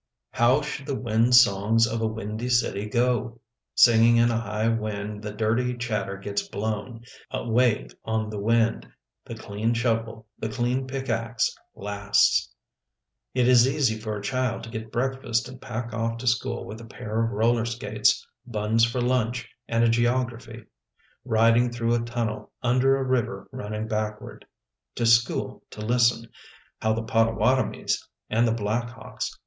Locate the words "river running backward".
23.03-24.47